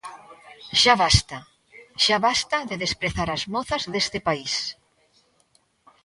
[0.81, 1.37] ¡Xa basta,
[2.03, 4.53] xa basta de desprezar as mozas deste país!